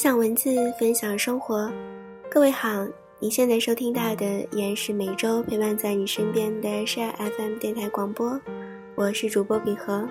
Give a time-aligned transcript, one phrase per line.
[0.00, 1.70] 分享文字，分享生活。
[2.30, 2.86] 各位好，
[3.18, 7.00] 你现在收听到的依然是每周陪伴在你身边的是
[7.36, 8.40] FM 电台广播，
[8.94, 10.08] 我是主播比和。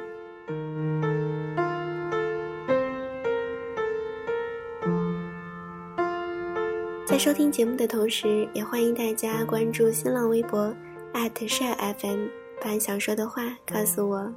[7.04, 10.72] 在收听节目的同时，也欢迎大家关注新浪微博
[11.14, 12.30] @ShareFM，
[12.62, 14.32] 把想说的话告诉我。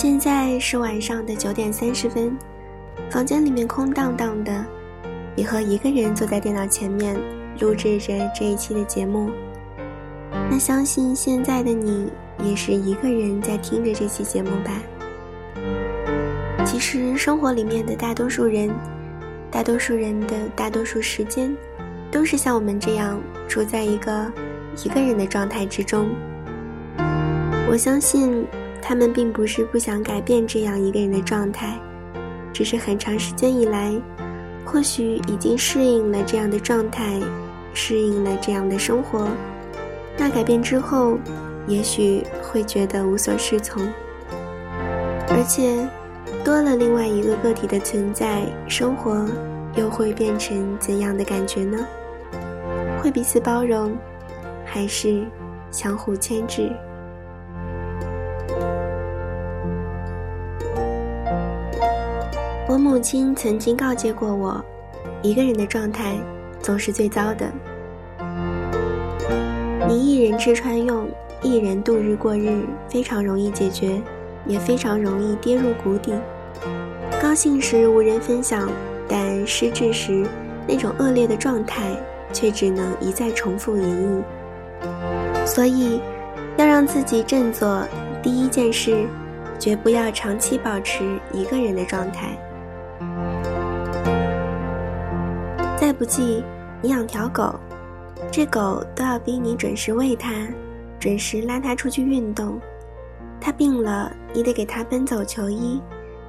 [0.00, 2.38] 现在是晚上的九点三十分，
[3.10, 4.64] 房间里面空荡荡的，
[5.34, 7.20] 你和一个人坐在电脑前面
[7.58, 9.28] 录制着这一期的节目。
[10.48, 12.12] 那相信现在的你
[12.44, 14.70] 也是一个人在听着这期节目吧？
[16.64, 18.70] 其实生活里面的大多数人，
[19.50, 21.52] 大多数人的大多数时间，
[22.08, 24.32] 都是像我们这样处在一个
[24.84, 26.08] 一个人的状态之中。
[27.68, 28.46] 我相信。
[28.80, 31.78] 他们并不是不想改变这样一个人的状态，
[32.52, 33.92] 只是很长时间以来，
[34.64, 37.20] 或许已经适应了这样的状态，
[37.74, 39.28] 适应了这样的生活。
[40.16, 41.18] 那改变之后，
[41.66, 43.86] 也许会觉得无所适从，
[45.28, 45.88] 而且
[46.44, 49.26] 多了另外一个个体的存在，生活
[49.76, 51.86] 又会变成怎样的感觉呢？
[53.00, 53.96] 会彼此包容，
[54.64, 55.24] 还是
[55.70, 56.72] 相互牵制？
[62.68, 64.62] 我母亲曾经告诫过我，
[65.22, 66.16] 一个人的状态
[66.60, 67.50] 总是最糟的。
[69.88, 71.08] 你一人吃穿用，
[71.40, 73.98] 一人度日过日，非常容易解决，
[74.44, 76.12] 也非常容易跌入谷底。
[77.22, 78.68] 高兴时无人分享，
[79.08, 80.26] 但失志时，
[80.66, 81.96] 那种恶劣的状态
[82.34, 85.46] 却只能一再重复演绎。
[85.46, 86.02] 所以，
[86.58, 87.82] 要让自己振作，
[88.22, 89.06] 第一件事，
[89.58, 92.38] 绝不要长期保持一个人的状态。
[95.76, 96.42] 再不济，
[96.82, 97.54] 你养条狗，
[98.30, 100.48] 这狗都要逼你准时喂它，
[100.98, 102.60] 准时拉它出去运动。
[103.40, 105.80] 它病了，你得给它奔走求医；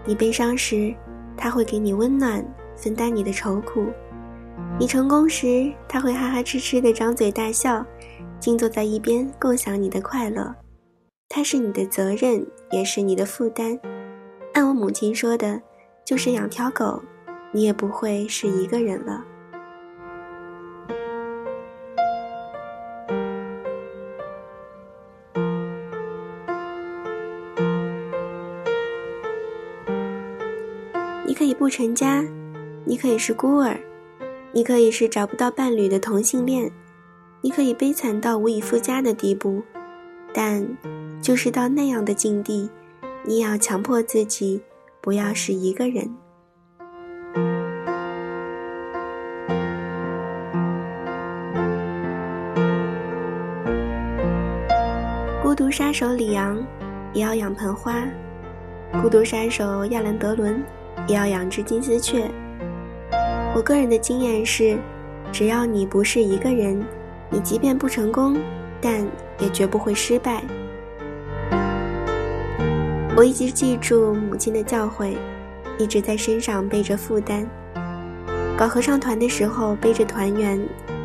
[0.06, 0.94] 你悲伤时，
[1.35, 3.86] 它会给你温暖，分担你的愁苦；
[4.80, 7.84] 你成功时，它会哈哈痴痴的张嘴大笑，
[8.40, 10.53] 静坐在一边共享你的快乐。
[11.28, 13.78] 它是你的责任，也是你的负担。
[14.53, 15.59] 按我母亲说的，
[16.09, 17.03] 就是养条狗，
[17.52, 19.24] 你也不会是一个人了。
[31.28, 32.25] 你可以不成家，
[32.86, 33.78] 你可以是孤儿，
[34.52, 36.72] 你可以是找不到伴侣的同性恋，
[37.42, 39.62] 你可以悲惨到无以复加的地步，
[40.34, 40.68] 但
[41.22, 42.68] 就是到那样的境地，
[43.24, 44.59] 你也要强迫自己
[45.02, 46.10] 不要是一个人。
[55.42, 56.64] 孤独杀手李昂
[57.14, 58.04] 也要养盆花，
[59.02, 60.64] 孤独杀手亚兰德伦。
[61.08, 62.30] 也要养只金丝雀。
[63.56, 64.78] 我个人的经验是，
[65.31, 66.86] 只要你不是一个人，
[67.30, 68.38] 你即便不成功，
[68.80, 69.08] 但
[69.40, 70.44] 也绝不会失败。
[73.18, 75.14] 我一直记住母亲的教诲，
[75.78, 77.46] 一直在身上背着负担。
[78.58, 80.59] 搞合唱团的时候背着团员，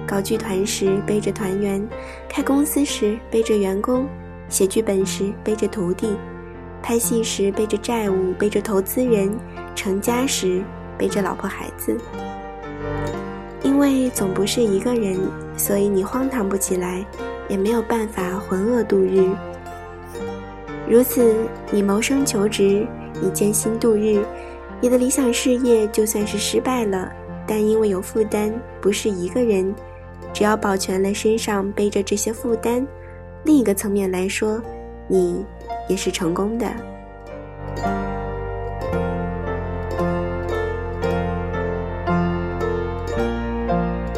[0.06, 1.84] 搞剧团时背着团员，
[2.28, 4.06] 开公司时背着员工，
[4.48, 6.14] 写剧本时背着徒弟。
[6.82, 9.30] 拍戏时背着债务，背着投资人；
[9.74, 10.62] 成家时
[10.98, 11.96] 背着老婆孩子。
[13.62, 15.18] 因为总不是一个人，
[15.56, 17.04] 所以你荒唐不起来，
[17.48, 19.26] 也没有办法浑噩度日。
[20.88, 21.34] 如此，
[21.70, 22.86] 你谋生求职，
[23.20, 24.24] 你艰辛度日，
[24.80, 27.12] 你的理想事业就算是失败了，
[27.46, 29.74] 但因为有负担，不是一个人，
[30.32, 32.86] 只要保全了身上背着这些负担，
[33.44, 34.62] 另一个层面来说，
[35.08, 35.44] 你。
[35.86, 36.66] 也是成功的，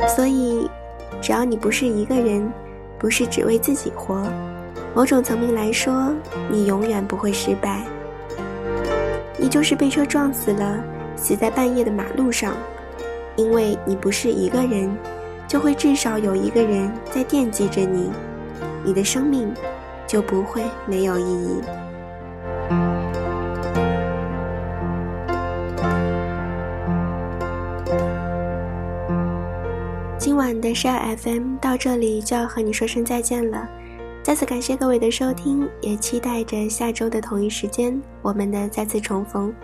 [0.07, 0.71] 所以，
[1.21, 2.49] 只要你不是一个人，
[3.01, 4.23] 不是只为自己活，
[4.97, 6.11] 某种层面来说，
[6.51, 7.85] 你永远不会失败。
[9.37, 10.83] 你就是被车撞死了，
[11.15, 12.55] 死在半夜的马路上，
[13.37, 14.91] 因为你不是一个人，
[15.47, 18.11] 就会至少有一个人在惦记着你，
[18.83, 19.53] 你的生命。
[20.07, 21.61] 就不会没有意义。
[30.17, 33.69] 今晚的十二 FM 到这里就要和你说声再见了。
[34.27, 39.55] 再次感谢各位的收听，也期待着下周的同一时间我们的再次重逢。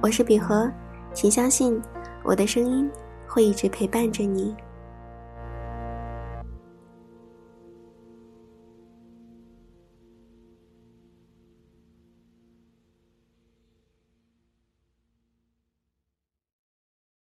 [0.00, 0.72] 我是比和，
[1.12, 1.78] 请相信
[2.22, 2.90] 我的声音
[3.26, 4.56] 会一直陪伴着你。